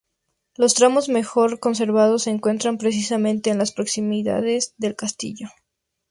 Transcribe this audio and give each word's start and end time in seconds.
Los 0.55 0.73
tramos 0.73 1.09
mejor 1.09 1.59
conservados 1.59 2.23
se 2.23 2.31
encuentran 2.31 2.79
precisamente 2.79 3.51
en 3.51 3.59
las 3.59 3.71
proximidades 3.71 4.73
del 4.79 4.95
castillo. 4.95 5.49